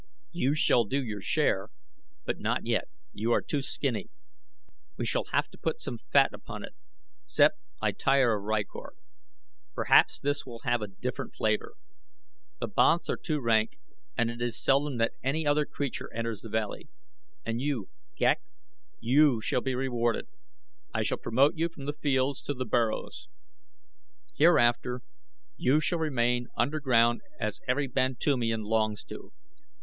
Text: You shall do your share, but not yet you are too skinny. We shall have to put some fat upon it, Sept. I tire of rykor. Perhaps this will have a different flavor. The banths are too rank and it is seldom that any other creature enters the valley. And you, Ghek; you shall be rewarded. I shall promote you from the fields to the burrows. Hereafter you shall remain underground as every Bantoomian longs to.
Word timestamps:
You 0.31 0.55
shall 0.55 0.83
do 0.85 0.99
your 1.05 1.21
share, 1.21 1.69
but 2.25 2.39
not 2.39 2.65
yet 2.65 2.87
you 3.13 3.31
are 3.33 3.41
too 3.43 3.61
skinny. 3.61 4.09
We 4.97 5.05
shall 5.05 5.25
have 5.25 5.47
to 5.49 5.59
put 5.59 5.79
some 5.79 5.99
fat 5.99 6.33
upon 6.33 6.63
it, 6.65 6.73
Sept. 7.23 7.59
I 7.83 7.91
tire 7.91 8.33
of 8.35 8.43
rykor. 8.43 8.93
Perhaps 9.75 10.17
this 10.17 10.43
will 10.43 10.61
have 10.63 10.81
a 10.81 10.87
different 10.87 11.35
flavor. 11.35 11.73
The 12.59 12.67
banths 12.67 13.11
are 13.11 13.15
too 13.15 13.39
rank 13.41 13.77
and 14.17 14.31
it 14.31 14.41
is 14.41 14.59
seldom 14.59 14.97
that 14.97 15.11
any 15.23 15.45
other 15.45 15.67
creature 15.67 16.11
enters 16.15 16.41
the 16.41 16.49
valley. 16.49 16.89
And 17.45 17.61
you, 17.61 17.89
Ghek; 18.17 18.39
you 19.01 19.39
shall 19.39 19.61
be 19.61 19.75
rewarded. 19.75 20.25
I 20.95 21.03
shall 21.03 21.19
promote 21.19 21.53
you 21.57 21.69
from 21.69 21.85
the 21.85 21.93
fields 21.93 22.41
to 22.45 22.55
the 22.55 22.65
burrows. 22.65 23.27
Hereafter 24.33 25.03
you 25.57 25.79
shall 25.79 25.99
remain 25.99 26.47
underground 26.57 27.21
as 27.39 27.59
every 27.67 27.85
Bantoomian 27.85 28.63
longs 28.63 29.03
to. 29.03 29.31